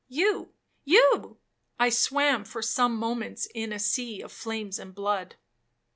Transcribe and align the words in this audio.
'—'You,—you?' 0.09 1.37
I 1.79 1.89
swam 1.89 2.43
for 2.43 2.63
some 2.63 2.95
moments 2.97 3.47
in 3.53 3.71
a 3.71 3.77
sea 3.77 4.19
of 4.23 4.31
flames 4.31 4.79
and 4.79 4.95
blood. 4.95 5.35